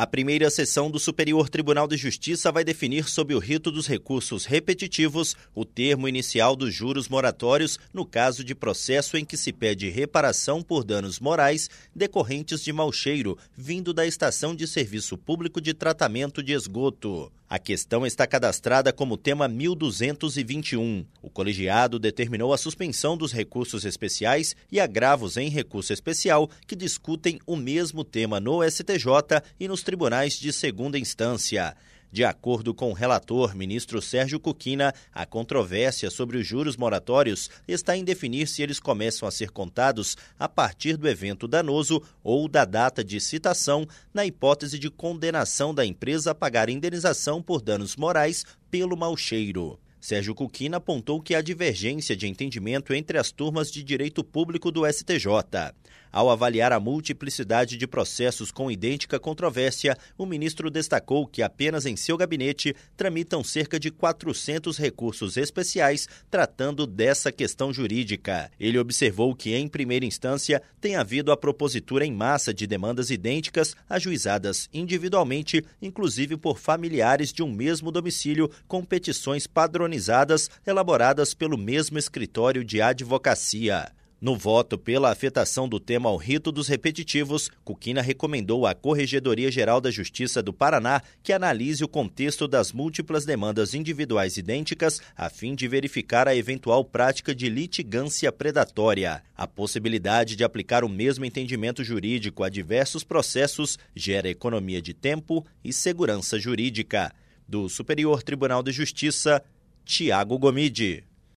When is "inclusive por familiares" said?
75.80-77.32